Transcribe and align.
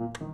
Mm. 0.00 0.30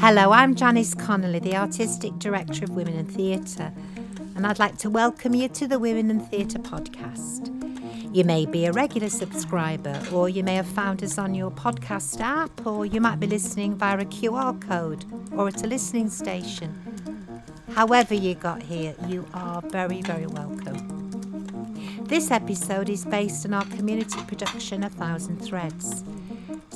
Hello, 0.00 0.32
I'm 0.32 0.54
Janice 0.54 0.92
Connolly, 0.94 1.38
the 1.38 1.56
Artistic 1.56 2.18
Director 2.18 2.64
of 2.64 2.70
Women 2.72 2.94
in 2.94 3.06
Theatre, 3.06 3.72
and 4.36 4.46
I'd 4.46 4.58
like 4.58 4.76
to 4.78 4.90
welcome 4.90 5.34
you 5.34 5.48
to 5.48 5.66
the 5.66 5.78
Women 5.78 6.10
in 6.10 6.20
Theatre 6.20 6.58
podcast. 6.58 7.46
You 8.14 8.24
may 8.24 8.44
be 8.44 8.66
a 8.66 8.72
regular 8.72 9.08
subscriber, 9.08 9.98
or 10.12 10.28
you 10.28 10.44
may 10.44 10.56
have 10.56 10.66
found 10.66 11.02
us 11.02 11.16
on 11.16 11.34
your 11.34 11.50
podcast 11.50 12.20
app, 12.20 12.66
or 12.66 12.84
you 12.84 13.00
might 13.00 13.18
be 13.18 13.26
listening 13.26 13.76
via 13.76 13.96
a 13.96 14.04
QR 14.04 14.60
code 14.60 15.06
or 15.32 15.48
at 15.48 15.64
a 15.64 15.66
listening 15.66 16.10
station. 16.10 16.89
However, 17.74 18.14
you 18.14 18.34
got 18.34 18.62
here, 18.62 18.94
you 19.06 19.26
are 19.32 19.62
very, 19.62 20.02
very 20.02 20.26
welcome. 20.26 20.86
This 22.04 22.30
episode 22.30 22.88
is 22.88 23.04
based 23.04 23.46
on 23.46 23.54
our 23.54 23.64
community 23.66 24.20
production, 24.26 24.84
A 24.84 24.90
Thousand 24.90 25.38
Threads 25.38 26.02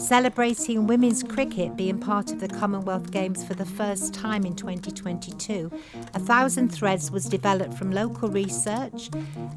celebrating 0.05 0.87
women's 0.87 1.23
cricket 1.23 1.75
being 1.77 1.99
part 1.99 2.31
of 2.31 2.39
the 2.39 2.49
Commonwealth 2.49 3.11
Games 3.11 3.43
for 3.43 3.55
the 3.55 3.65
first 3.65 4.13
time 4.13 4.45
in 4.45 4.55
2022, 4.55 5.73
A 6.13 6.19
Thousand 6.19 6.69
Threads 6.69 7.11
was 7.11 7.25
developed 7.25 7.73
from 7.73 7.91
local 7.91 8.29
research 8.29 9.09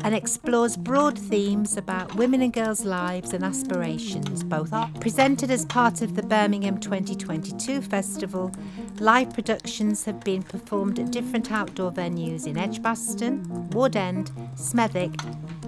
and 0.02 0.16
explores 0.16 0.78
broad 0.78 1.20
themes 1.20 1.76
about 1.76 2.16
women 2.16 2.42
and 2.42 2.54
girls' 2.54 2.86
lives 2.86 3.34
and 3.34 3.44
aspirations. 3.44 4.42
Both 4.42 4.72
are 4.72 4.90
presented 5.02 5.52
as 5.52 5.66
part 5.66 6.02
of 6.02 6.16
the 6.16 6.24
Birmingham 6.24 6.80
2022 6.80 7.82
festival. 7.82 8.54
Live 9.00 9.34
productions 9.34 10.06
have 10.06 10.22
been 10.22 10.44
performed 10.44 10.98
at 10.98 11.12
different 11.12 11.52
outdoor 11.52 11.92
venues 11.92 12.48
in 12.48 12.58
Edgbaston, 12.58 13.70
Ward 13.72 13.98
End, 13.98 14.32
Smethwick, 14.56 15.22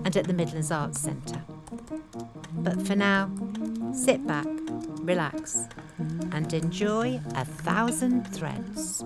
and 0.05 0.15
at 0.15 0.25
the 0.25 0.33
Midlands 0.33 0.71
Arts 0.71 1.01
Centre. 1.01 1.43
But 2.53 2.81
for 2.87 2.95
now, 2.95 3.29
sit 3.93 4.25
back, 4.25 4.47
relax, 5.05 5.67
and 6.31 6.53
enjoy 6.53 7.19
a 7.35 7.45
thousand 7.45 8.27
threads. 8.27 9.03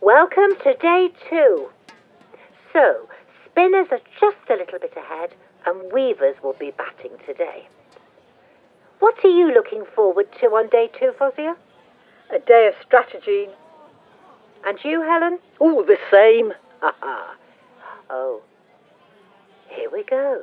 Welcome 0.00 0.56
to 0.64 0.74
day 0.80 1.10
two. 1.28 1.68
So, 2.72 3.08
spinners 3.44 3.88
are 3.90 4.00
just 4.18 4.36
a 4.48 4.54
little 4.54 4.78
bit 4.78 4.94
ahead, 4.96 5.34
and 5.66 5.92
weavers 5.92 6.36
will 6.42 6.56
be 6.58 6.72
batting 6.72 7.18
today. 7.26 7.68
What 8.98 9.24
are 9.24 9.30
you 9.30 9.52
looking 9.52 9.84
forward 9.94 10.26
to 10.40 10.46
on 10.46 10.68
day 10.68 10.90
two, 10.98 11.12
Fozia? 11.18 11.56
A 12.34 12.38
day 12.38 12.68
of 12.68 12.74
strategy. 12.86 13.48
And 14.64 14.78
you, 14.84 15.02
Helen? 15.02 15.38
All 15.58 15.84
the 15.84 15.96
same. 16.10 16.52
Ha 16.80 16.94
ha. 17.00 17.36
Oh, 18.10 18.42
here 19.68 19.88
we 19.92 20.04
go. 20.04 20.42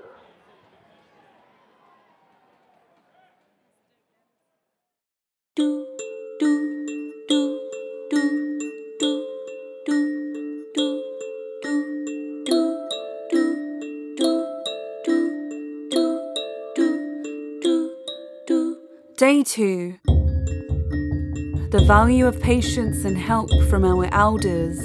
Do, 5.56 5.86
do, 6.40 6.88
do, 7.28 7.60
do. 18.48 18.78
Day 19.18 19.44
2 19.44 20.17
the 21.78 21.86
value 21.86 22.26
of 22.26 22.42
patience 22.42 23.06
and 23.06 23.16
help 23.16 23.52
from 23.70 23.86
our 23.86 24.06
elders. 24.12 24.80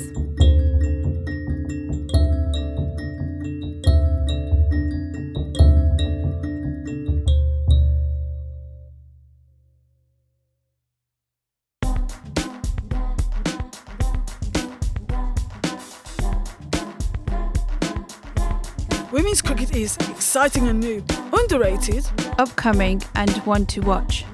Women's 19.11 19.41
cricket 19.41 19.75
is 19.75 19.97
exciting 20.11 20.69
and 20.69 20.79
new, 20.79 21.03
underrated. 21.33 22.05
upcoming 22.39 23.01
and 23.15 23.31
one 23.47 23.65
to 23.67 23.81
watch. 23.81 24.27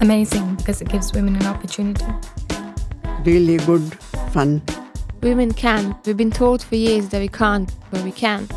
Amazing 0.00 0.54
because 0.56 0.80
it 0.80 0.88
gives 0.88 1.12
women 1.12 1.36
an 1.36 1.46
opportunity. 1.46 2.04
really 3.24 3.56
good 3.58 3.82
fun. 4.32 4.62
Women 5.22 5.52
can. 5.52 5.96
We've 6.06 6.16
been 6.16 6.30
told 6.30 6.62
for 6.62 6.76
years 6.76 7.08
that 7.08 7.20
we 7.20 7.28
can't, 7.28 7.70
but 7.90 8.02
we 8.02 8.12
can. 8.12 8.48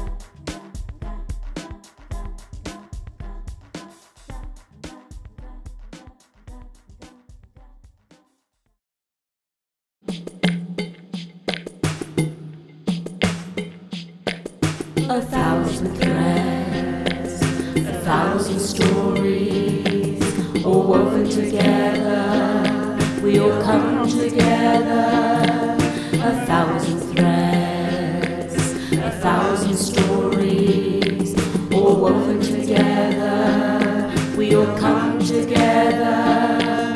Thousand 26.82 27.16
threads, 27.16 28.56
a 28.94 29.12
thousand 29.22 29.78
stories, 29.78 31.36
all 31.72 31.96
woven 31.96 32.42
together. 32.42 34.12
We 34.36 34.56
all 34.56 34.76
come 34.80 35.20
together, 35.20 36.96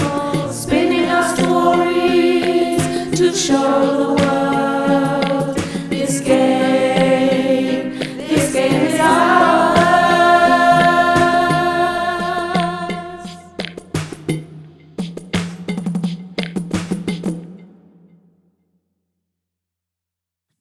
spinning 0.51 1.07
our 1.09 1.35
stories 1.35 2.81
to 3.19 3.31
show 3.31 4.04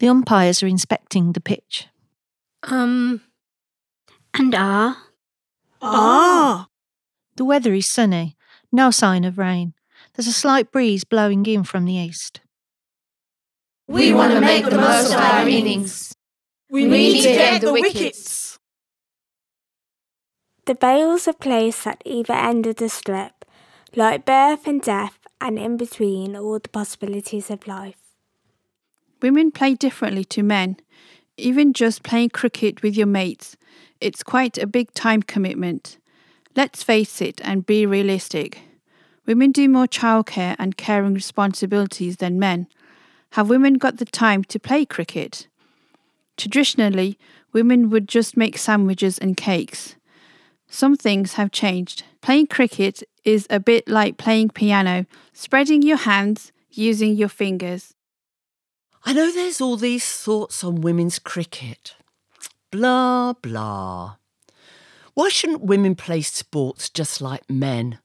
The 0.05 0.11
umpires 0.11 0.63
are 0.63 0.67
inspecting 0.67 1.33
the 1.33 1.41
pitch. 1.41 1.89
Um, 2.63 3.23
and 4.35 4.55
are. 4.55 4.99
Ah! 5.81 6.69
The 7.37 7.45
weather 7.47 7.73
is 7.73 7.87
sunny, 7.87 8.37
no 8.71 8.91
sign 8.91 9.25
of 9.25 9.39
rain. 9.39 9.73
There's 10.13 10.27
a 10.27 10.33
slight 10.35 10.71
breeze 10.71 11.05
blowing 11.05 11.47
in 11.47 11.65
from 11.65 11.87
the 11.87 11.95
east. 11.95 12.43
We 13.89 14.13
want 14.13 14.35
to 14.35 14.43
make 14.43 14.67
the 14.67 14.77
most 14.77 15.11
of 15.15 15.19
our 15.19 15.49
innings. 15.49 16.15
We, 16.69 16.85
need 16.85 16.91
need 16.91 17.23
to 17.23 17.29
to 17.29 17.35
get 17.35 17.53
get 17.53 17.61
the 17.63 17.67
the 17.69 17.73
wickets. 17.73 17.99
wickets. 17.99 18.59
The 20.67 20.75
bails 20.75 21.27
are 21.29 21.33
placed 21.33 21.87
at 21.87 22.03
either 22.05 22.35
end 22.35 22.67
of 22.67 22.77
the 22.77 22.91
strip, 22.91 23.47
like 23.97 24.27
birth 24.27 24.67
and 24.67 24.83
death, 24.83 25.27
and 25.41 25.59
in 25.59 25.79
between 25.79 26.37
all 26.37 26.59
the 26.59 26.69
possibilities 26.69 27.49
of 27.51 27.67
life. 27.67 28.04
Women 29.25 29.53
play 29.53 29.73
differently 29.73 30.27
to 30.27 30.43
men. 30.43 30.77
Even 31.39 31.73
just 31.73 32.03
playing 32.03 32.29
cricket 32.29 32.83
with 32.83 32.95
your 32.95 33.07
mates, 33.07 33.57
it's 33.99 34.23
quite 34.23 34.59
a 34.59 34.67
big 34.67 34.93
time 34.93 35.23
commitment. 35.23 35.97
Let's 36.55 36.83
face 36.83 37.23
it 37.23 37.41
and 37.43 37.65
be 37.65 37.87
realistic. 37.87 38.59
Women 39.25 39.51
do 39.51 39.67
more 39.67 39.87
childcare 39.87 40.57
and 40.59 40.77
caring 40.77 41.15
responsibilities 41.15 42.19
than 42.19 42.39
men. 42.39 42.67
Have 43.31 43.49
women 43.49 43.79
got 43.79 43.97
the 43.97 44.05
time 44.05 44.45
to 44.45 44.59
play 44.59 44.85
cricket? 44.85 45.47
Traditionally, 46.37 47.19
women 47.51 47.89
would 47.89 48.07
just 48.07 48.37
make 48.37 48.59
sandwiches 48.59 49.17
and 49.17 49.39
cakes. 49.39 49.97
Some 50.69 50.99
things 50.99 51.33
have 51.33 51.51
changed. 51.51 52.05
Playing 52.21 52.49
cricket 52.49 53.03
is 53.25 53.47
a 53.49 53.59
bit 53.59 53.89
like 53.89 54.19
playing 54.19 54.51
piano, 54.51 55.07
spreading 55.33 55.81
your 55.81 55.97
hands, 55.97 56.53
using 56.71 57.15
your 57.15 57.31
fingers. 57.31 57.94
I 59.07 59.13
know 59.13 59.31
there's 59.31 59.61
all 59.61 59.77
these 59.77 60.11
thoughts 60.11 60.65
on 60.65 60.81
women's 60.81 61.19
cricket. 61.19 61.95
Blah, 62.71 63.35
blah. 63.35 64.17
Why 65.13 65.29
shouldn't 65.29 65.63
women 65.63 65.95
play 65.95 66.23
sports 66.23 66.89
just 66.89 67.21
like 67.21 67.49
men? 67.49 67.99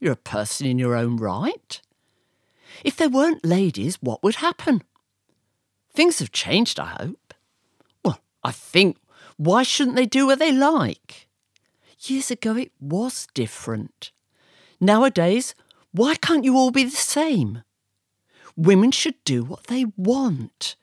You're 0.00 0.12
a 0.12 0.16
person 0.16 0.66
in 0.66 0.78
your 0.78 0.96
own 0.96 1.16
right. 1.16 1.80
If 2.84 2.96
there 2.96 3.08
weren't 3.08 3.44
ladies, 3.44 3.96
what 4.02 4.22
would 4.22 4.36
happen? 4.36 4.82
Things 5.94 6.18
have 6.18 6.32
changed, 6.32 6.80
I 6.80 6.96
hope. 7.00 7.32
Well, 8.04 8.18
I 8.42 8.50
think 8.50 8.98
Why 9.36 9.62
shouldn't 9.62 9.96
they 9.96 10.06
do 10.06 10.26
what 10.26 10.38
they 10.38 10.52
like? 10.52 11.28
Years 12.00 12.30
ago, 12.30 12.56
it 12.56 12.72
was 12.80 13.26
different. 13.34 14.12
Nowadays, 14.80 15.54
why 15.92 16.14
can't 16.16 16.44
you 16.44 16.56
all 16.56 16.70
be 16.70 16.84
the 16.84 16.90
same? 16.90 17.62
Women 18.56 18.90
should 18.90 19.22
do 19.24 19.44
what 19.44 19.64
they 19.64 19.84
want. 19.96 20.76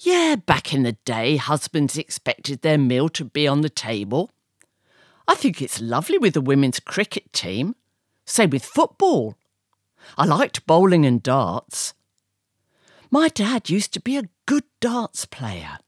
Yeah, 0.00 0.36
back 0.36 0.72
in 0.72 0.82
the 0.82 0.92
day, 1.04 1.36
husbands 1.36 1.98
expected 1.98 2.62
their 2.62 2.78
meal 2.78 3.08
to 3.10 3.24
be 3.24 3.48
on 3.48 3.62
the 3.62 3.70
table. 3.70 4.30
I 5.26 5.34
think 5.34 5.60
it's 5.60 5.80
lovely 5.80 6.18
with 6.18 6.34
the 6.34 6.40
women's 6.40 6.78
cricket 6.78 7.32
team. 7.32 7.74
Same 8.24 8.50
with 8.50 8.64
football. 8.64 9.36
I 10.16 10.24
liked 10.24 10.66
bowling 10.66 11.04
and 11.04 11.22
darts. 11.22 11.94
My 13.10 13.28
dad 13.28 13.70
used 13.70 13.92
to 13.94 14.00
be 14.00 14.16
a 14.16 14.28
good 14.46 14.64
darts 14.80 15.26
player. 15.26 15.78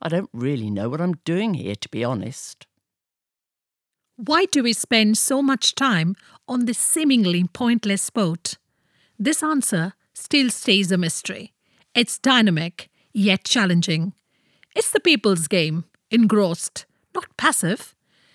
I 0.00 0.08
don't 0.08 0.30
really 0.32 0.70
know 0.70 0.88
what 0.88 1.00
I'm 1.00 1.16
doing 1.24 1.54
here, 1.54 1.74
to 1.74 1.88
be 1.88 2.04
honest. 2.04 2.66
Why 4.16 4.44
do 4.44 4.62
we 4.62 4.72
spend 4.72 5.18
so 5.18 5.42
much 5.42 5.74
time 5.74 6.14
on 6.46 6.66
this 6.66 6.78
seemingly 6.78 7.44
pointless 7.44 8.02
sport? 8.02 8.58
This 9.18 9.42
answer 9.42 9.94
still 10.12 10.50
stays 10.50 10.90
a 10.90 10.98
mystery. 10.98 11.52
It's 11.94 12.18
dynamic, 12.18 12.90
yet 13.12 13.44
challenging. 13.44 14.12
It's 14.74 14.90
the 14.90 15.00
people's 15.00 15.46
game, 15.46 15.84
engrossed, 16.10 16.86
not 17.14 17.36
passive. 17.36 17.94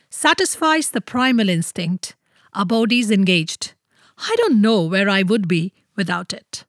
Satisfies 0.10 0.92
the 0.92 1.02
primal 1.02 1.50
instinct. 1.50 2.16
Our 2.54 2.66
bodies 2.66 3.12
engaged. 3.12 3.74
I 4.18 4.36
don't 4.38 4.62
know 4.62 4.84
where 4.84 5.10
I 5.10 5.24
would 5.24 5.48
be 5.48 5.74
without 5.96 6.34
it. 6.34 6.66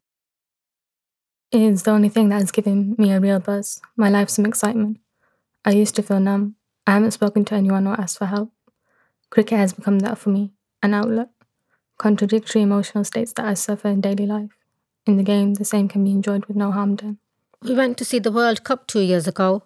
It 1.52 1.62
is 1.62 1.82
the 1.82 1.90
only 1.90 2.08
thing 2.08 2.28
that 2.28 2.40
has 2.40 2.52
given 2.52 2.94
me 2.98 3.12
a 3.12 3.20
real 3.20 3.40
buzz, 3.40 3.80
my 3.96 4.08
life 4.08 4.28
some 4.30 4.46
excitement. 4.46 4.98
I 5.64 5.72
used 5.72 5.96
to 5.96 6.02
feel 6.02 6.20
numb. 6.20 6.56
I 6.86 6.92
haven't 6.92 7.10
spoken 7.12 7.44
to 7.46 7.54
anyone 7.54 7.86
or 7.86 8.00
asked 8.00 8.18
for 8.18 8.26
help. 8.26 8.52
Cricket 9.30 9.58
has 9.58 9.72
become 9.72 10.00
that 10.00 10.18
for 10.18 10.30
me, 10.30 10.52
an 10.82 10.94
outlet. 10.94 11.30
Contradictory 12.00 12.62
emotional 12.62 13.04
states 13.04 13.34
that 13.34 13.44
I 13.44 13.52
suffer 13.52 13.88
in 13.88 14.00
daily 14.00 14.24
life. 14.24 14.56
In 15.04 15.18
the 15.18 15.22
game, 15.22 15.52
the 15.52 15.66
same 15.66 15.86
can 15.86 16.02
be 16.02 16.12
enjoyed 16.12 16.46
with 16.46 16.56
no 16.56 16.70
harm 16.70 16.96
done. 16.96 17.18
We 17.62 17.74
went 17.74 17.98
to 17.98 18.06
see 18.06 18.18
the 18.18 18.32
World 18.32 18.64
Cup 18.64 18.86
two 18.86 19.00
years 19.00 19.28
ago, 19.28 19.64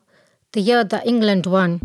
the 0.50 0.60
year 0.60 0.82
that 0.82 1.06
England 1.06 1.46
won. 1.46 1.80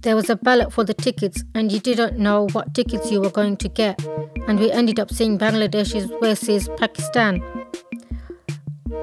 There 0.00 0.16
was 0.16 0.28
a 0.28 0.34
ballot 0.34 0.72
for 0.72 0.82
the 0.82 0.94
tickets, 0.94 1.44
and 1.54 1.70
you 1.70 1.78
didn't 1.78 2.18
know 2.18 2.48
what 2.50 2.74
tickets 2.74 3.12
you 3.12 3.20
were 3.20 3.30
going 3.30 3.56
to 3.58 3.68
get, 3.68 4.04
and 4.48 4.58
we 4.58 4.72
ended 4.72 4.98
up 4.98 5.12
seeing 5.12 5.38
Bangladesh 5.38 5.94
versus 6.20 6.68
Pakistan. 6.76 7.40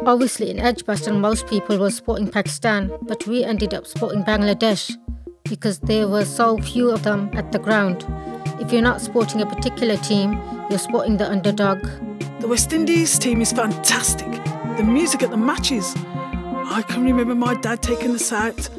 Obviously, 0.06 0.50
in 0.50 0.60
Edgbaston, 0.60 1.22
most 1.22 1.48
people 1.48 1.78
were 1.78 1.90
supporting 1.90 2.30
Pakistan, 2.30 2.92
but 3.04 3.26
we 3.28 3.46
ended 3.46 3.74
up 3.74 3.88
supporting 3.88 4.26
Bangladesh 4.26 4.94
because 5.50 5.80
there 5.80 6.08
were 6.08 6.26
so 6.26 6.58
few 6.58 6.92
of 6.92 7.04
them 7.04 7.30
at 7.34 7.52
the 7.52 7.60
ground. 7.60 8.06
If 8.60 8.72
you're 8.72 8.82
not 8.82 9.02
supporting 9.02 9.42
a 9.42 9.46
particular 9.46 9.98
team, 9.98 10.40
you're 10.70 10.80
supporting 10.80 11.18
the 11.18 11.30
underdog. 11.30 11.82
The 12.40 12.48
West 12.48 12.74
Indies 12.74 13.18
team 13.20 13.42
is 13.42 13.52
fantastic. 13.52 14.32
The 14.78 14.84
music 14.84 15.24
at 15.24 15.30
the 15.30 15.38
matches. 15.38 15.94
I 15.98 16.84
can 16.88 17.04
remember 17.04 17.36
my 17.36 17.54
dad 17.56 17.82
taking 17.82 18.12
us 18.12 18.32
out 18.32 18.70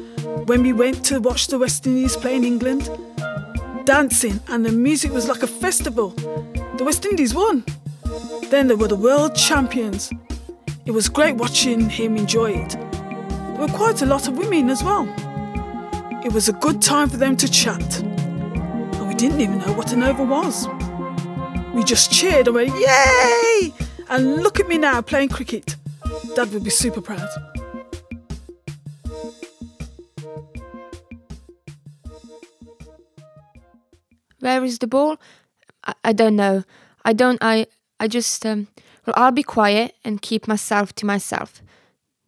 when 0.45 0.61
we 0.61 0.73
went 0.73 1.05
to 1.05 1.19
watch 1.19 1.47
the 1.47 1.57
West 1.57 1.87
Indies 1.87 2.15
play 2.15 2.35
in 2.35 2.43
England. 2.43 2.89
Dancing 3.85 4.39
and 4.49 4.65
the 4.65 4.71
music 4.71 5.11
was 5.11 5.27
like 5.27 5.43
a 5.43 5.47
festival. 5.47 6.09
The 6.77 6.83
West 6.83 7.05
Indies 7.05 7.33
won. 7.33 7.63
Then 8.49 8.67
they 8.67 8.75
were 8.75 8.87
the 8.87 8.95
world 8.95 9.35
champions. 9.35 10.11
It 10.85 10.91
was 10.91 11.09
great 11.09 11.35
watching 11.35 11.89
him 11.89 12.17
enjoy 12.17 12.51
it. 12.51 12.69
There 12.71 13.57
were 13.59 13.67
quite 13.67 14.01
a 14.01 14.05
lot 14.05 14.27
of 14.27 14.37
women 14.37 14.69
as 14.69 14.83
well. 14.83 15.07
It 16.25 16.33
was 16.33 16.49
a 16.49 16.53
good 16.53 16.81
time 16.81 17.09
for 17.09 17.17
them 17.17 17.37
to 17.37 17.49
chat. 17.49 18.01
And 18.01 19.07
we 19.07 19.13
didn't 19.13 19.39
even 19.39 19.59
know 19.59 19.73
what 19.73 19.93
an 19.93 20.03
over 20.03 20.23
was. 20.23 20.67
We 21.73 21.83
just 21.83 22.11
cheered 22.11 22.47
and 22.47 22.55
went, 22.55 22.69
Yay! 22.79 23.73
And 24.09 24.43
look 24.43 24.59
at 24.59 24.67
me 24.67 24.77
now 24.77 25.01
playing 25.01 25.29
cricket. 25.29 25.75
Dad 26.35 26.51
would 26.51 26.63
be 26.63 26.69
super 26.69 27.01
proud. 27.01 27.27
Where 34.39 34.63
is 34.63 34.79
the 34.79 34.87
ball? 34.87 35.17
I, 35.83 35.93
I 36.03 36.13
don't 36.13 36.35
know. 36.35 36.63
I 37.05 37.13
don't. 37.13 37.37
I. 37.41 37.67
I 37.99 38.07
just. 38.07 38.45
Um, 38.45 38.67
well, 39.05 39.13
I'll 39.17 39.31
be 39.31 39.43
quiet 39.43 39.95
and 40.03 40.21
keep 40.21 40.47
myself 40.47 40.93
to 40.95 41.05
myself. 41.05 41.61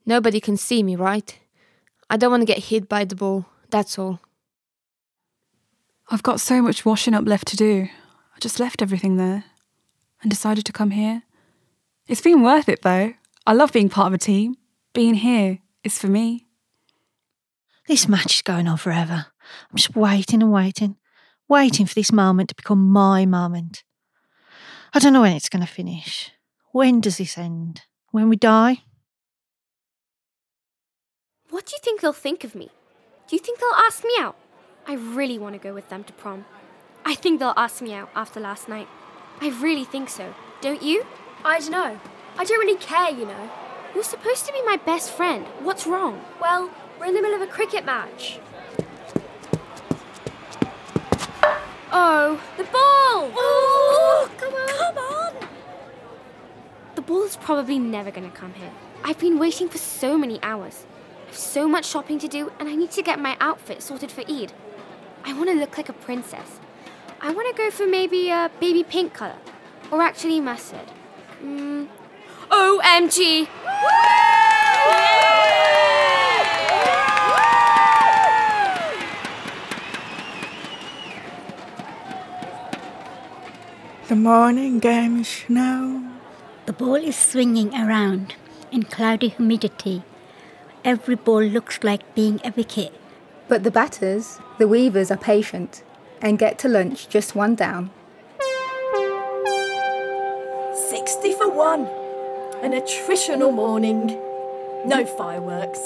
Nobody 0.05 0.39
can 0.39 0.57
see 0.57 0.83
me, 0.83 0.95
right? 0.95 1.37
I 2.09 2.17
don't 2.17 2.31
want 2.31 2.41
to 2.41 2.45
get 2.45 2.65
hit 2.65 2.89
by 2.89 3.05
the 3.05 3.15
ball. 3.15 3.45
That's 3.69 3.99
all. 3.99 4.19
I've 6.09 6.23
got 6.23 6.39
so 6.39 6.61
much 6.61 6.85
washing 6.85 7.13
up 7.13 7.27
left 7.27 7.47
to 7.49 7.55
do. 7.55 7.87
I 8.35 8.39
just 8.39 8.59
left 8.59 8.81
everything 8.81 9.17
there 9.17 9.43
and 10.21 10.29
decided 10.29 10.65
to 10.65 10.73
come 10.73 10.91
here. 10.91 11.23
It's 12.07 12.21
been 12.21 12.41
worth 12.41 12.67
it 12.67 12.81
though. 12.81 13.13
I 13.45 13.53
love 13.53 13.71
being 13.71 13.89
part 13.89 14.07
of 14.07 14.13
a 14.13 14.17
team. 14.17 14.55
Being 14.93 15.15
here 15.15 15.59
is 15.83 15.99
for 15.99 16.07
me. 16.07 16.47
This 17.87 18.07
match 18.07 18.35
is 18.35 18.41
going 18.41 18.67
on 18.67 18.77
forever. 18.77 19.27
I'm 19.69 19.77
just 19.77 19.95
waiting 19.95 20.41
and 20.41 20.51
waiting, 20.51 20.95
waiting 21.47 21.85
for 21.85 21.95
this 21.95 22.11
moment 22.11 22.49
to 22.49 22.55
become 22.55 22.89
my 22.89 23.25
moment. 23.25 23.83
I 24.93 24.99
don't 24.99 25.13
know 25.13 25.21
when 25.21 25.35
it's 25.35 25.49
going 25.49 25.65
to 25.65 25.71
finish. 25.71 26.31
When 26.71 27.01
does 27.01 27.17
this 27.17 27.37
end? 27.37 27.81
When 28.11 28.29
we 28.29 28.35
die? 28.35 28.83
What 31.49 31.65
do 31.67 31.73
you 31.73 31.79
think 31.83 32.01
they'll 32.01 32.13
think 32.13 32.43
of 32.43 32.55
me? 32.55 32.69
Do 33.29 33.35
you 33.35 33.39
think 33.43 33.59
they'll 33.59 33.69
ask 33.85 34.03
me 34.03 34.15
out? 34.19 34.35
I 34.87 34.95
really 34.95 35.37
want 35.37 35.53
to 35.53 35.59
go 35.59 35.71
with 35.71 35.87
them 35.89 36.03
to 36.05 36.13
prom. 36.13 36.45
I 37.05 37.13
think 37.13 37.39
they'll 37.39 37.53
ask 37.55 37.79
me 37.79 37.93
out 37.93 38.09
after 38.15 38.39
last 38.39 38.67
night. 38.67 38.87
I 39.39 39.49
really 39.49 39.85
think 39.85 40.09
so. 40.09 40.33
Don't 40.61 40.81
you? 40.81 41.05
I 41.45 41.59
don't 41.59 41.69
know. 41.69 41.99
I 42.39 42.43
don't 42.43 42.57
really 42.57 42.79
care, 42.79 43.11
you 43.11 43.27
know. 43.27 43.51
You're 43.93 44.03
supposed 44.03 44.47
to 44.47 44.51
be 44.51 44.63
my 44.63 44.77
best 44.77 45.11
friend. 45.11 45.45
What's 45.59 45.85
wrong? 45.85 46.25
Well, 46.41 46.71
we're 46.99 47.05
in 47.05 47.13
the 47.13 47.21
middle 47.21 47.39
of 47.39 47.47
a 47.47 47.51
cricket 47.51 47.85
match. 47.85 48.39
Oh, 51.91 52.41
the 52.57 52.63
ball! 52.63 53.31
Oh, 53.35 53.37
oh 53.37 54.31
come 54.39 54.53
on! 54.55 54.93
Come 54.95 54.97
on! 54.97 55.49
The 56.95 57.01
ball's 57.03 57.37
probably 57.37 57.77
never 57.77 58.09
going 58.09 58.27
to 58.27 58.35
come 58.35 58.55
here. 58.55 58.71
I've 59.03 59.19
been 59.19 59.37
waiting 59.37 59.69
for 59.69 59.77
so 59.77 60.17
many 60.17 60.41
hours. 60.41 60.87
I've 61.29 61.37
so 61.37 61.67
much 61.67 61.85
shopping 61.85 62.17
to 62.19 62.27
do, 62.27 62.51
and 62.59 62.67
I 62.67 62.73
need 62.73 62.89
to 62.89 63.03
get 63.03 63.19
my 63.19 63.37
outfit 63.39 63.83
sorted 63.83 64.09
for 64.09 64.21
Eid. 64.21 64.51
I 65.23 65.33
want 65.33 65.47
to 65.49 65.55
look 65.55 65.77
like 65.77 65.87
a 65.87 65.93
princess. 65.93 66.59
I 67.21 67.31
want 67.31 67.55
to 67.55 67.61
go 67.61 67.69
for 67.69 67.85
maybe 67.85 68.31
a 68.31 68.49
baby 68.59 68.83
pink 68.83 69.13
colour, 69.13 69.35
or 69.91 70.01
actually 70.01 70.41
mustard. 70.41 70.91
Mm. 71.43 71.87
OMG! 72.49 73.47
The 84.07 84.15
morning 84.15 84.79
game 84.79 85.19
is 85.21 85.43
now. 85.47 86.11
The 86.65 86.73
ball 86.73 86.95
is 86.95 87.15
swinging 87.15 87.75
around 87.75 88.33
in 88.71 88.81
cloudy 88.81 89.29
humidity 89.29 90.01
every 90.83 91.15
ball 91.15 91.43
looks 91.43 91.83
like 91.83 92.15
being 92.15 92.39
a 92.43 92.51
wicket. 92.51 92.93
But 93.47 93.63
the 93.63 93.71
batters, 93.71 94.39
the 94.57 94.67
weavers, 94.67 95.11
are 95.11 95.17
patient 95.17 95.83
and 96.21 96.37
get 96.37 96.59
to 96.59 96.67
lunch 96.67 97.09
just 97.09 97.35
one 97.35 97.55
down. 97.55 97.91
60 100.89 101.33
for 101.33 101.49
one. 101.49 101.87
An 102.61 102.73
attritional 102.73 103.53
morning. 103.53 104.07
No 104.85 105.05
fireworks. 105.17 105.79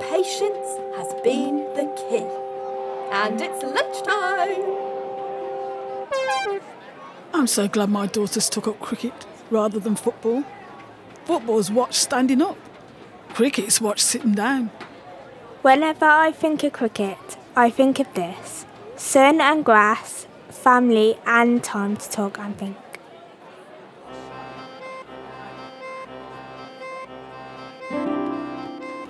Patience 0.00 0.68
has 0.96 1.14
been 1.22 1.58
the 1.74 1.86
key. 1.96 2.26
And 3.12 3.40
it's 3.40 3.62
lunchtime. 3.64 4.88
I'm 7.34 7.46
so 7.46 7.68
glad 7.68 7.90
my 7.90 8.06
daughters 8.06 8.48
took 8.48 8.66
up 8.66 8.80
cricket 8.80 9.26
rather 9.50 9.78
than 9.78 9.96
football. 9.96 10.44
Football's 11.24 11.70
watched 11.70 11.94
standing 11.94 12.42
up. 12.42 12.56
Cricket's 13.34 13.80
watched 13.80 14.04
sitting 14.04 14.32
down. 14.32 14.70
Whenever 15.62 16.06
I 16.06 16.32
think 16.32 16.62
of 16.64 16.72
cricket, 16.72 17.36
I 17.56 17.70
think 17.70 18.00
of 18.00 18.12
this 18.14 18.64
sun 18.96 19.40
and 19.40 19.64
grass, 19.64 20.26
family, 20.48 21.16
and 21.26 21.62
time 21.62 21.96
to 21.96 22.10
talk 22.10 22.38
and 22.38 22.56
think. 22.58 22.76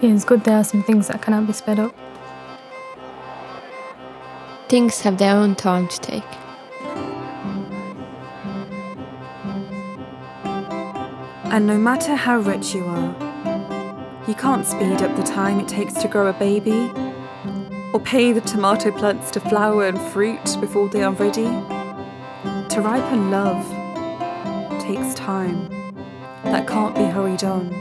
It 0.01 0.11
is 0.11 0.25
good 0.25 0.45
there 0.45 0.59
are 0.59 0.65
some 0.65 0.83
things 0.85 1.09
that 1.09 1.21
cannot 1.23 1.47
be 1.47 1.53
sped 1.53 1.81
up. 1.81 1.95
Things 4.69 5.01
have 5.01 5.19
their 5.19 5.35
own 5.35 5.55
time 5.57 5.89
to 5.89 6.01
take. 6.01 6.23
And 11.51 11.67
no 11.67 11.79
matter 11.79 12.15
how 12.15 12.39
rich 12.39 12.75
you 12.75 12.85
are, 12.85 13.28
You 14.29 14.35
can't 14.35 14.67
speed 14.67 15.01
up 15.01 15.17
the 15.17 15.23
time 15.23 15.59
it 15.59 15.69
takes 15.69 15.95
to 15.95 16.07
grow 16.07 16.27
a 16.27 16.35
baby, 16.35 16.93
or 17.95 17.99
pay 17.99 18.31
the 18.31 18.43
tomato 18.43 18.91
plants 18.91 19.31
to 19.31 19.41
flower 19.41 19.87
and 19.87 19.99
fruit 19.99 20.59
before 20.61 20.91
they 20.91 21.03
are 21.03 21.15
ready. 21.15 21.47
To 22.75 22.83
ripen 22.83 23.31
love 23.31 23.65
takes 24.83 25.15
time 25.15 25.71
that 26.45 26.69
can't 26.69 26.95
be 26.95 27.05
hurried 27.05 27.43
on. 27.43 27.73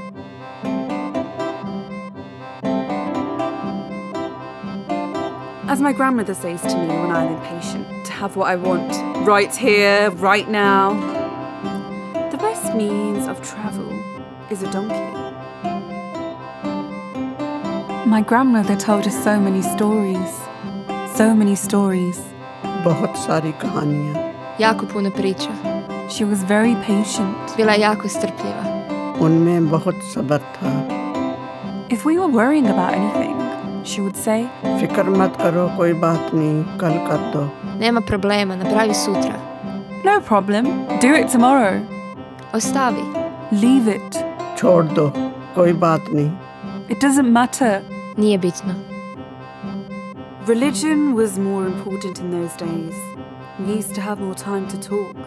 As 5.68 5.82
my 5.82 5.92
grandmother 5.92 6.34
says 6.34 6.62
to 6.62 6.78
me 6.78 6.88
when 6.88 7.12
I'm 7.12 7.34
impatient, 7.34 8.06
to 8.06 8.14
have 8.14 8.38
what 8.38 8.50
I 8.50 8.56
want 8.56 9.28
right 9.28 9.54
here, 9.54 10.12
right 10.12 10.50
now. 10.50 10.94
The 12.32 12.38
best 12.38 12.74
means 12.74 13.28
of 13.28 13.42
travel 13.42 13.92
is 14.50 14.64
a 14.64 14.72
donkey. 14.72 15.27
My 18.07 18.21
grandmother 18.21 18.77
told 18.77 19.07
us 19.07 19.17
so 19.25 19.39
many 19.41 19.63
stories. 19.63 20.33
So 21.17 21.35
many 21.35 21.57
stories. 21.57 22.19
बहुत 22.85 23.17
सारी 23.27 23.53
कहानियाँ 23.63 24.33
Jako 24.59 24.87
puno 24.87 25.11
priča. 25.11 25.51
She 26.09 26.25
was 26.25 26.43
very 26.45 26.75
patient. 26.87 27.57
Bila 27.57 27.75
je 27.75 27.81
jako 27.81 28.09
strpljiva. 28.09 28.65
उनमें 29.21 29.69
बहुत 29.71 29.95
सब्र 30.15 30.39
था 30.57 30.73
If 31.91 32.05
we 32.05 32.19
were 32.19 32.29
worrying 32.29 32.67
about 32.67 32.95
anything, 32.95 33.37
she 33.85 34.01
would 34.01 34.17
say, 34.17 34.39
फिक्र 34.81 35.11
मत 35.11 35.37
करो 35.41 35.69
कोई 35.77 35.93
बात 36.05 36.31
नहीं 36.35 36.79
कल 36.81 36.95
कर 37.09 37.31
दो 37.35 37.49
Nema 37.81 38.01
problema, 38.01 38.57
napravi 38.63 38.95
sutra. 38.95 39.39
No 40.05 40.21
problem, 40.21 40.65
do 41.01 41.15
it 41.15 41.29
tomorrow. 41.29 41.81
Ostavi. 42.53 43.05
Leave 43.53 43.89
it. 43.97 44.25
छोड़ 44.59 44.85
दो 44.87 45.09
कोई 45.55 45.73
बात 45.87 46.11
नहीं 46.15 46.31
It 46.91 47.01
doesn't 47.01 47.33
matter. 47.33 47.73
Nije 48.18 48.38
bitno. 48.38 48.74
Religion 50.48 51.16
was 51.16 51.38
more 51.38 51.68
important 51.68 52.20
in 52.20 52.32
those 52.32 52.58
days. 52.58 52.96
We 53.60 53.76
used 53.76 53.94
to 53.96 54.02
have 54.02 54.20
more 54.20 54.34
time 54.34 54.68
to 54.68 54.78
talk. 54.78 55.18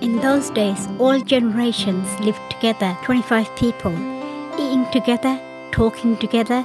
In 0.00 0.20
those 0.20 0.50
days, 0.50 0.88
all 0.98 1.18
generations 1.20 2.20
lived 2.20 2.50
together 2.50 2.96
25 3.04 3.48
people, 3.56 3.92
eating 4.58 4.84
together, 4.92 5.38
talking 5.70 6.16
together. 6.16 6.64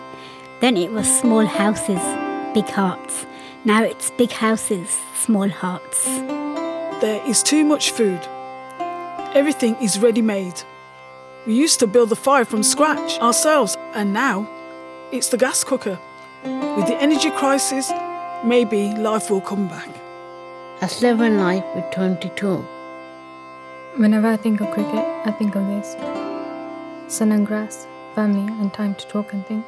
Then 0.60 0.76
it 0.76 0.92
was 0.92 1.20
small 1.20 1.46
houses, 1.46 2.02
big 2.54 2.70
hearts. 2.70 3.26
Now 3.64 3.84
it's 3.84 4.12
big 4.18 4.32
houses, 4.32 4.90
small 5.16 5.50
hearts. 5.50 6.06
There 7.00 7.22
is 7.26 7.42
too 7.42 7.64
much 7.64 7.92
food. 7.92 8.20
Everything 9.34 9.76
is 9.82 10.00
ready 10.00 10.22
made. 10.22 10.62
We 11.46 11.54
used 11.54 11.80
to 11.80 11.88
build 11.88 12.10
the 12.10 12.16
fire 12.18 12.44
from 12.44 12.64
scratch 12.64 13.20
ourselves, 13.20 13.78
and 13.94 14.14
now 14.14 14.46
it's 15.12 15.30
the 15.30 15.38
gas 15.38 15.64
cooker. 15.64 15.98
With 16.44 16.88
the 16.88 16.98
energy 17.02 17.32
crisis, 17.32 17.92
maybe 18.44 18.94
life 18.96 19.30
will 19.30 19.42
come 19.42 19.68
back. 19.68 19.90
As 20.82 21.02
live 21.02 21.22
in 21.22 21.38
life 21.38 21.64
with 21.76 21.90
time 21.92 22.18
to 22.18 22.30
talk. 22.30 22.66
Whenever 23.96 24.28
I 24.28 24.38
think 24.38 24.62
of 24.62 24.70
cricket, 24.72 25.06
I 25.26 25.32
think 25.32 25.56
of 25.56 25.66
this 25.68 25.96
sun 27.08 27.32
and 27.32 27.48
grass, 27.48 27.88
family, 28.16 28.52
and 28.62 28.74
time 28.74 28.96
to 28.96 29.08
talk 29.08 29.34
and 29.34 29.46
think. 29.48 29.66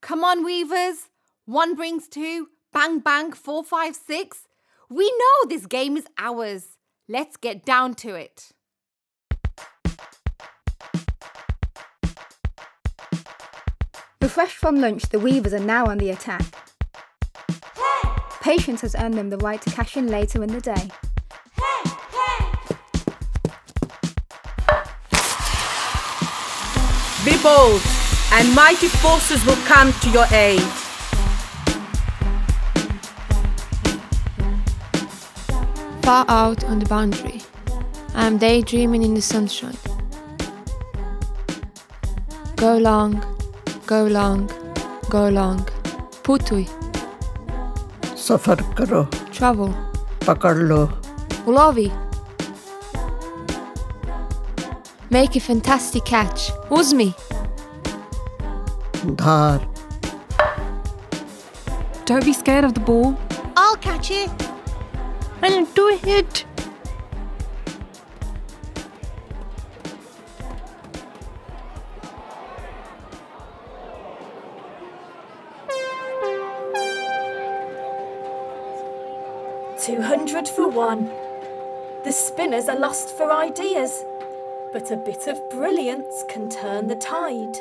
Come 0.00 0.24
on, 0.24 0.44
weavers. 0.44 1.10
One 1.44 1.74
brings 1.74 2.08
two. 2.08 2.48
Bang, 2.72 3.00
bang, 3.00 3.32
four, 3.32 3.62
five, 3.64 3.94
six. 3.94 4.47
We 4.90 5.04
know 5.06 5.48
this 5.50 5.66
game 5.66 5.98
is 5.98 6.06
ours. 6.18 6.78
Let's 7.10 7.36
get 7.36 7.66
down 7.66 7.92
to 7.96 8.14
it. 8.14 8.52
Refreshed 14.22 14.56
from 14.56 14.80
lunch, 14.80 15.02
the 15.10 15.18
Weavers 15.18 15.52
are 15.52 15.58
now 15.58 15.84
on 15.86 15.98
the 15.98 16.08
attack. 16.08 16.42
Patience 18.40 18.80
has 18.80 18.94
earned 18.94 19.14
them 19.14 19.28
the 19.28 19.36
right 19.38 19.60
to 19.60 19.70
cash 19.70 19.94
in 19.98 20.06
later 20.06 20.42
in 20.42 20.50
the 20.50 20.60
day. 20.60 20.88
Be 27.26 27.42
bold, 27.42 27.82
and 28.32 28.54
mighty 28.54 28.88
forces 28.88 29.44
will 29.44 29.62
come 29.66 29.92
to 29.92 30.10
your 30.10 30.26
aid. 30.32 30.87
far 36.08 36.24
out 36.28 36.64
on 36.64 36.78
the 36.78 36.86
boundary. 36.86 37.42
I 38.14 38.26
am 38.26 38.38
daydreaming 38.38 39.02
in 39.02 39.12
the 39.12 39.20
sunshine. 39.20 39.76
Go 42.56 42.78
long, 42.78 43.22
go 43.84 44.06
long, 44.06 44.48
go 45.10 45.28
long. 45.28 45.58
putui. 46.22 46.64
Safar 48.16 48.56
karo. 48.74 49.04
Travel. 49.32 49.68
Pakar. 50.20 50.56
Ulovi. 51.44 51.92
Make 55.10 55.36
a 55.36 55.40
fantastic 55.40 56.06
catch. 56.06 56.50
Uzmi. 56.70 57.12
Dhar. 59.20 59.60
Don't 62.06 62.24
be 62.24 62.32
scared 62.32 62.64
of 62.64 62.72
the 62.72 62.80
ball. 62.80 63.14
I'll 63.56 63.76
catch 63.76 64.10
it. 64.10 64.47
I'll 65.40 65.64
do 65.66 65.98
it. 66.04 66.44
Two 79.80 80.02
hundred 80.02 80.46
for 80.48 80.68
one. 80.68 81.06
The 82.04 82.12
spinners 82.12 82.68
are 82.68 82.78
lost 82.78 83.16
for 83.16 83.32
ideas, 83.32 84.04
but 84.72 84.90
a 84.90 84.96
bit 84.96 85.26
of 85.26 85.38
brilliance 85.50 86.24
can 86.28 86.50
turn 86.50 86.88
the 86.88 86.96
tide. 86.96 87.56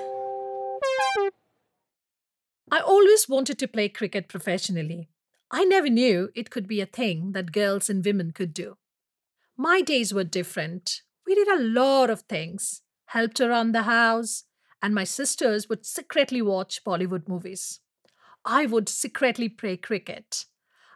I 2.70 2.80
always 2.82 3.30
wanted 3.30 3.58
to 3.60 3.68
play 3.68 3.88
cricket 3.88 4.28
professionally. 4.28 5.08
I 5.50 5.64
never 5.64 5.90
knew 5.90 6.30
it 6.36 6.50
could 6.50 6.68
be 6.68 6.82
a 6.82 6.86
thing 6.86 7.32
that 7.32 7.52
girls 7.52 7.90
and 7.90 8.04
women 8.04 8.32
could 8.32 8.54
do. 8.54 8.78
My 9.56 9.82
days 9.82 10.14
were 10.14 10.24
different. 10.24 11.02
We 11.26 11.36
did 11.36 11.48
a 11.48 11.62
lot 11.64 12.10
of 12.10 12.22
things, 12.22 12.82
helped 13.08 13.40
around 13.40 13.72
the 13.72 13.84
house, 13.84 14.44
and 14.82 14.94
my 14.94 15.04
sisters 15.04 15.68
would 15.70 15.86
secretly 15.86 16.42
watch 16.42 16.84
Bollywood 16.84 17.28
movies. 17.28 17.80
I 18.46 18.66
would 18.66 18.88
secretly 18.90 19.50
play 19.50 19.78
cricket. 19.78 20.46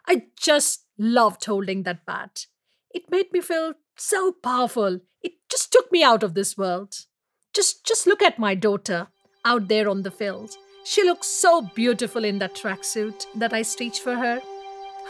I 0.06 0.26
just 0.36 0.84
loved 0.98 1.44
holding 1.44 1.82
that 1.84 2.06
bat. 2.06 2.46
It 2.94 3.10
made 3.10 3.32
me 3.32 3.40
feel 3.40 3.74
so 3.96 4.32
powerful. 4.32 5.00
It 5.22 5.32
just 5.48 5.72
took 5.72 5.90
me 5.90 6.02
out 6.02 6.22
of 6.22 6.34
this 6.34 6.56
world. 6.56 7.06
Just 7.52 7.84
just 7.84 8.06
look 8.06 8.22
at 8.22 8.38
my 8.38 8.54
daughter 8.54 9.08
out 9.44 9.68
there 9.68 9.88
on 9.88 10.02
the 10.02 10.10
field. 10.10 10.56
She 10.84 11.04
looks 11.04 11.28
so 11.28 11.62
beautiful 11.62 12.24
in 12.24 12.38
that 12.38 12.54
tracksuit 12.54 13.26
that 13.36 13.52
I 13.52 13.62
stitched 13.62 14.00
for 14.00 14.16
her. 14.16 14.40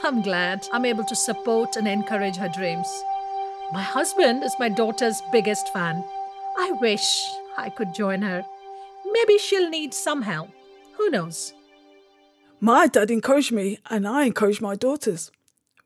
I'm 0.02 0.20
glad 0.20 0.66
I'm 0.72 0.84
able 0.84 1.04
to 1.04 1.16
support 1.16 1.76
and 1.76 1.88
encourage 1.88 2.36
her 2.36 2.48
dreams. 2.48 2.88
My 3.72 3.82
husband 3.82 4.44
is 4.44 4.54
my 4.58 4.68
daughter's 4.68 5.22
biggest 5.32 5.72
fan. 5.72 6.04
I 6.58 6.72
wish 6.72 7.24
I 7.56 7.70
could 7.70 7.94
join 7.94 8.20
her. 8.20 8.44
Maybe 9.10 9.38
she'll 9.38 9.70
need 9.70 9.94
some 9.94 10.20
help. 10.20 10.50
Who 10.98 11.08
knows? 11.08 11.54
My 12.60 12.86
dad 12.86 13.10
encouraged 13.10 13.50
me, 13.50 13.78
and 13.88 14.06
I 14.06 14.24
encouraged 14.24 14.60
my 14.60 14.76
daughters. 14.76 15.32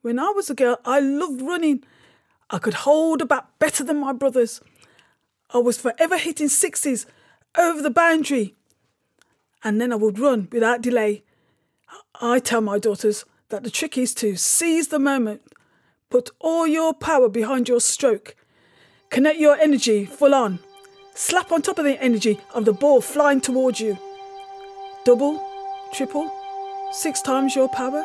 When 0.02 0.18
I 0.18 0.30
was 0.30 0.50
a 0.50 0.54
girl, 0.54 0.78
I 0.84 0.98
loved 0.98 1.40
running. 1.42 1.84
I 2.50 2.58
could 2.58 2.74
hold 2.74 3.22
a 3.22 3.26
bat 3.26 3.48
better 3.60 3.84
than 3.84 3.98
my 3.98 4.12
brothers. 4.12 4.60
I 5.54 5.58
was 5.58 5.78
forever 5.78 6.18
hitting 6.18 6.48
sixes 6.48 7.06
over 7.56 7.80
the 7.80 7.90
boundary. 7.90 8.55
And 9.64 9.80
then 9.80 9.92
I 9.92 9.96
would 9.96 10.18
run 10.18 10.48
without 10.52 10.82
delay. 10.82 11.24
I 12.20 12.38
tell 12.38 12.60
my 12.60 12.78
daughters 12.78 13.24
that 13.48 13.64
the 13.64 13.70
trick 13.70 13.96
is 13.98 14.14
to 14.14 14.36
seize 14.36 14.88
the 14.88 14.98
moment, 14.98 15.42
put 16.10 16.30
all 16.40 16.66
your 16.66 16.94
power 16.94 17.28
behind 17.28 17.68
your 17.68 17.80
stroke, 17.80 18.36
connect 19.10 19.38
your 19.38 19.56
energy 19.56 20.04
full 20.04 20.34
on, 20.34 20.58
slap 21.14 21.52
on 21.52 21.62
top 21.62 21.78
of 21.78 21.84
the 21.84 22.00
energy 22.02 22.40
of 22.54 22.64
the 22.64 22.72
ball 22.72 23.00
flying 23.00 23.40
towards 23.40 23.80
you. 23.80 23.98
Double, 25.04 25.42
triple, 25.92 26.30
six 26.92 27.20
times 27.22 27.54
your 27.54 27.68
power. 27.68 28.04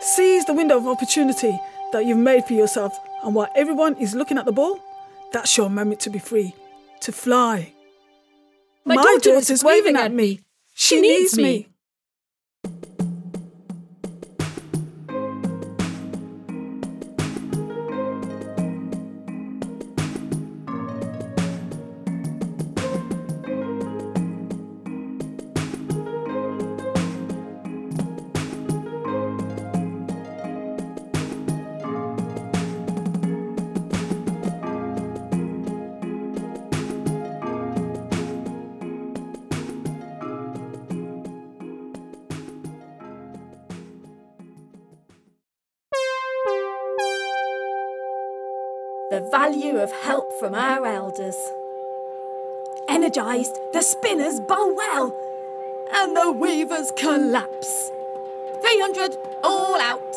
Seize 0.00 0.44
the 0.46 0.54
window 0.54 0.76
of 0.76 0.86
opportunity 0.86 1.58
that 1.92 2.06
you've 2.06 2.18
made 2.18 2.44
for 2.44 2.54
yourself, 2.54 2.98
and 3.22 3.34
while 3.34 3.48
everyone 3.54 3.94
is 3.96 4.14
looking 4.14 4.38
at 4.38 4.46
the 4.46 4.52
ball, 4.52 4.80
that's 5.32 5.56
your 5.56 5.70
moment 5.70 6.00
to 6.00 6.10
be 6.10 6.18
free, 6.18 6.54
to 7.00 7.12
fly. 7.12 7.72
My 8.84 8.96
daughter 8.96 9.30
is 9.30 9.62
waving 9.62 9.96
at 9.96 10.12
me. 10.12 10.40
She 10.74 11.00
needs 11.00 11.36
me. 11.36 11.71
The 49.12 49.20
value 49.20 49.76
of 49.76 49.92
help 49.92 50.32
from 50.40 50.54
our 50.54 50.86
elders. 50.86 51.36
Energised, 52.88 53.54
the 53.74 53.82
spinners 53.82 54.40
bow 54.40 54.72
well, 54.74 55.14
and 55.92 56.16
the 56.16 56.32
weavers 56.32 56.90
collapse. 56.96 57.90
300 58.62 59.14
all 59.44 59.78
out. 59.78 60.14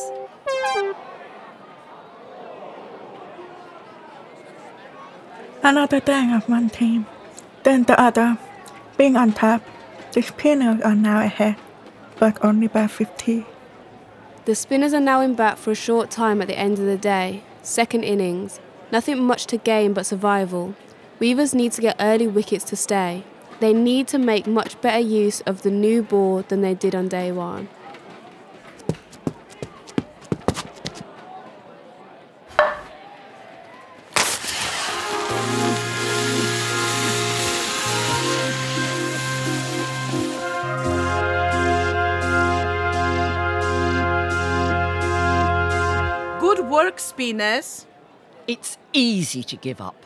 Another 5.61 5.99
day 5.99 6.31
of 6.33 6.47
one 6.47 6.69
team, 6.69 7.05
then 7.63 7.83
the 7.83 7.99
other. 7.99 8.37
Being 8.97 9.17
on 9.17 9.33
top, 9.33 9.61
the 10.13 10.21
spinners 10.21 10.79
are 10.83 10.95
now 10.95 11.19
ahead, 11.19 11.57
but 12.17 12.37
only 12.45 12.69
by 12.69 12.87
50. 12.87 13.45
The 14.45 14.55
spinners 14.55 14.93
are 14.93 15.01
now 15.01 15.19
in 15.19 15.35
bat 15.35 15.59
for 15.59 15.71
a 15.71 15.75
short 15.75 16.09
time 16.09 16.41
at 16.41 16.47
the 16.47 16.57
end 16.57 16.79
of 16.79 16.85
the 16.85 16.97
day. 16.97 17.43
Second 17.61 18.05
innings. 18.05 18.61
Nothing 18.91 19.23
much 19.23 19.45
to 19.47 19.57
gain 19.57 19.93
but 19.93 20.05
survival. 20.05 20.75
Weavers 21.19 21.55
need 21.55 21.71
to 21.73 21.81
get 21.81 21.95
early 21.99 22.27
wickets 22.27 22.63
to 22.65 22.75
stay. 22.75 23.23
They 23.59 23.73
need 23.73 24.07
to 24.09 24.17
make 24.17 24.47
much 24.47 24.79
better 24.81 24.99
use 24.99 25.41
of 25.41 25.63
the 25.63 25.71
new 25.71 26.03
ball 26.03 26.43
than 26.43 26.61
they 26.61 26.73
did 26.73 26.93
on 26.93 27.07
day 27.07 27.31
one. 27.31 27.67
Good 46.39 46.69
work, 46.69 46.99
spinners. 46.99 47.85
It's 48.47 48.77
easy 48.93 49.43
to 49.43 49.55
give 49.55 49.81
up. 49.81 50.05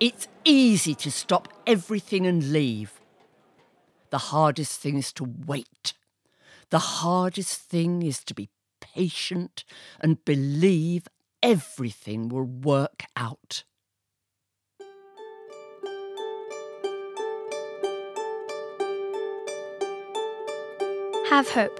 It's 0.00 0.26
easy 0.44 0.94
to 0.96 1.10
stop 1.10 1.48
everything 1.66 2.26
and 2.26 2.52
leave. 2.52 3.00
The 4.10 4.18
hardest 4.18 4.80
thing 4.80 4.96
is 4.96 5.12
to 5.14 5.34
wait. 5.46 5.94
The 6.70 6.78
hardest 6.78 7.60
thing 7.60 8.02
is 8.02 8.24
to 8.24 8.34
be 8.34 8.48
patient 8.80 9.64
and 10.00 10.24
believe 10.24 11.06
everything 11.42 12.28
will 12.28 12.44
work 12.44 13.04
out. 13.16 13.62
Have 21.30 21.48
hope. 21.50 21.78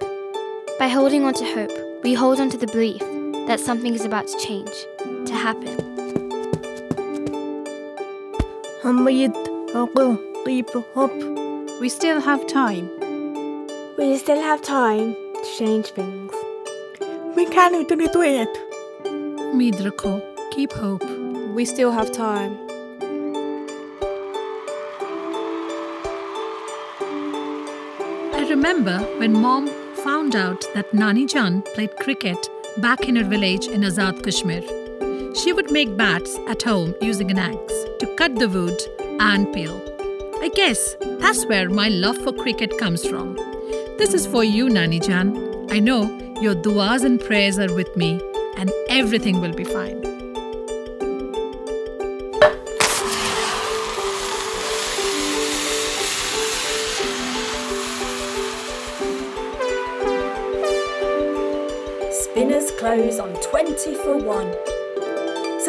By 0.77 0.87
holding 0.87 1.25
on 1.25 1.33
to 1.33 1.43
hope, 1.43 2.03
we 2.03 2.13
hold 2.13 2.39
on 2.39 2.49
to 2.51 2.57
the 2.57 2.67
belief 2.67 3.01
that 3.47 3.59
something 3.59 3.93
is 3.95 4.05
about 4.05 4.27
to 4.27 4.37
change, 4.37 4.85
to 5.25 5.33
happen. 5.33 5.77
Hamid, 8.83 9.35
Ako, 9.75 10.17
Ripo, 10.45 10.83
Hop. 10.93 11.11
We 11.79 11.89
still 11.89 12.19
have 12.21 12.45
time. 12.47 12.89
We 13.97 14.17
still 14.17 14.41
have 14.41 14.61
time 14.61 15.13
to 15.13 15.49
change 15.57 15.87
things. 15.87 16.33
We 17.35 17.45
can 17.45 17.83
do 17.83 18.21
it. 18.21 18.49
Midrako, 19.53 20.21
keep 20.51 20.71
hope. 20.73 21.03
We 21.55 21.65
still 21.65 21.91
have 21.91 22.11
time. 22.11 22.57
I 28.33 28.45
remember 28.49 28.99
when 29.17 29.33
mom 29.33 29.67
found 30.03 30.35
out 30.35 30.65
that 30.73 30.93
Nani 30.93 31.25
Jan 31.25 31.61
played 31.75 31.95
cricket 31.97 32.49
back 32.77 33.07
in 33.07 33.15
her 33.15 33.23
village 33.23 33.67
in 33.67 33.81
Azad 33.81 34.23
Kashmir. 34.23 34.78
She 35.43 35.53
would 35.53 35.71
make 35.71 35.95
bats 35.95 36.37
at 36.49 36.63
home 36.63 36.93
using 37.01 37.31
an 37.31 37.39
axe 37.39 37.85
to 37.99 38.15
cut 38.17 38.35
the 38.35 38.49
wood 38.49 38.77
and 39.21 39.51
peel. 39.53 39.81
I 40.41 40.49
guess 40.49 40.97
that's 41.19 41.45
where 41.45 41.69
my 41.69 41.87
love 41.87 42.17
for 42.17 42.33
cricket 42.33 42.77
comes 42.77 43.07
from. 43.07 43.35
This 43.97 44.13
is 44.13 44.27
for 44.27 44.43
you, 44.43 44.69
Nani 44.69 44.99
Jan. 44.99 45.65
I 45.71 45.79
know 45.79 46.03
your 46.41 46.55
duas 46.55 47.05
and 47.05 47.21
prayers 47.21 47.57
are 47.57 47.73
with 47.73 47.95
me, 47.95 48.21
and 48.57 48.69
everything 48.89 49.39
will 49.39 49.53
be 49.53 49.63
fine. 49.63 50.01
Spinners 62.11 62.71
close 62.71 63.19
on 63.19 63.33
20 63.41 63.95
for 63.95 64.17
1. 64.17 64.78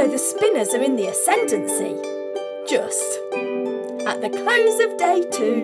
So 0.00 0.08
the 0.08 0.16
spinners 0.16 0.72
are 0.72 0.80
in 0.80 0.96
the 0.96 1.08
ascendancy. 1.08 1.94
Just 2.66 3.18
at 4.06 4.22
the 4.22 4.30
close 4.30 4.80
of 4.80 4.96
day 4.96 5.20
two. 5.30 5.62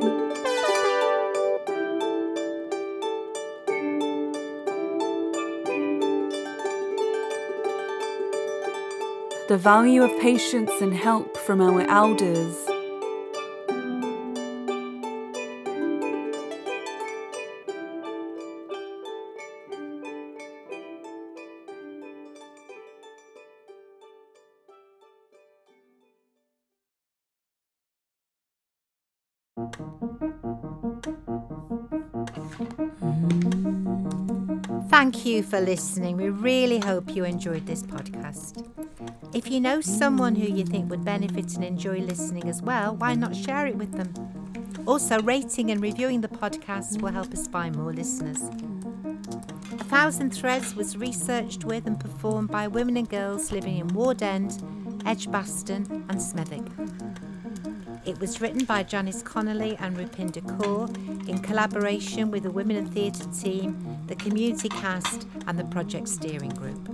The 9.49 9.57
value 9.57 10.03
of 10.03 10.11
patience 10.21 10.73
and 10.83 10.93
help 10.93 11.39
from 11.39 11.63
our 11.63 11.81
elders. 11.89 12.66
Mm-hmm. 29.79 30.47
Thank 34.89 35.27
you 35.27 35.43
for 35.43 35.61
listening. 35.61 36.17
We 36.17 36.31
really 36.31 36.79
hope 36.79 37.15
you 37.15 37.25
enjoyed 37.25 37.67
this 37.67 37.83
podcast. 37.83 38.65
If 39.35 39.51
you 39.51 39.61
know 39.61 39.81
someone 39.81 40.35
who 40.35 40.47
you 40.47 40.65
think 40.65 40.89
would 40.91 41.05
benefit 41.05 41.55
and 41.55 41.65
enjoy 41.65 42.01
listening 42.01 42.49
as 42.49 42.63
well, 42.63 42.97
why 42.97 43.15
not 43.15 43.37
share 43.37 43.67
it 43.67 43.77
with 43.77 43.93
them? 43.93 44.13
Also, 44.87 45.21
rating 45.21 45.71
and 45.71 45.83
reviewing 45.83 46.21
the 46.21 46.29
podcast 46.29 47.03
will 47.03 47.13
help 47.13 47.33
us 47.33 47.47
find 47.49 47.77
more 47.77 47.93
listeners. 47.93 48.41
A 49.73 49.85
Thousand 49.85 50.31
Threads 50.31 50.75
was 50.75 50.97
researched 50.97 51.65
with 51.65 51.87
and 51.87 51.99
performed 52.01 52.51
by 52.51 52.67
women 52.69 52.97
and 52.97 53.09
girls 53.09 53.53
living 53.53 53.79
in 53.79 53.89
Ward 53.89 54.23
End, 54.23 54.63
Edgbaston, 55.05 56.07
and 56.09 56.19
Smethwick. 56.19 56.67
It 58.07 58.21
was 58.21 58.41
written 58.41 58.65
by 58.65 58.85
Janice 58.85 59.21
Connolly 59.21 59.77
and 59.81 59.97
Rupinder 59.97 60.41
Kaur 60.57 61.29
in 61.29 61.41
collaboration 61.41 62.31
with 62.31 62.45
the 62.45 62.53
Women 62.53 62.77
in 62.77 62.87
Theatre 62.87 63.29
team, 63.33 64.05
the 64.07 64.15
community 64.15 64.69
cast, 64.69 65.27
and 65.49 65.59
the 65.59 65.65
project 65.65 66.09
steering 66.09 66.51
group. 66.51 66.89